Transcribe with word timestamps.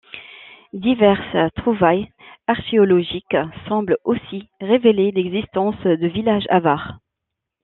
Diverses 0.73 1.51
trouvailles 1.57 2.11
archéologiques 2.47 3.35
semblent 3.67 3.99
aussi 4.03 4.49
révéler 4.59 5.11
l'existence 5.11 5.79
de 5.83 6.07
villages 6.07 6.47
avars. 6.49 6.97